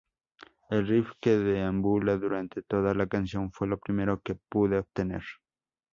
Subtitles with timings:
[0.71, 5.21] El riff que deambula durante toda la canción fue lo primero que pude obtener.